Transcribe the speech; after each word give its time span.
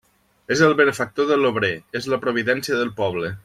És 0.55 0.63
el 0.67 0.73
benefactor 0.79 1.29
de 1.33 1.37
l'obrer; 1.43 1.71
és 2.01 2.11
la 2.15 2.21
providència 2.27 2.81
del 2.83 2.91
poble. 3.03 3.35